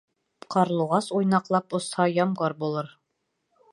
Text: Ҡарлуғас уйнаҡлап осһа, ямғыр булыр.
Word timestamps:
Ҡарлуғас 0.55 1.09
уйнаҡлап 1.19 1.77
осһа, 1.81 2.07
ямғыр 2.15 2.57
булыр. 2.65 2.91